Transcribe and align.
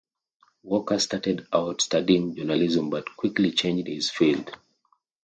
Walker 0.63 0.97
started 0.97 1.45
out 1.53 1.79
studying 1.79 2.35
Journalism 2.35 2.89
but 2.89 3.15
quickly 3.15 3.51
changed 3.51 3.85
his 3.87 4.09
field. 4.09 4.51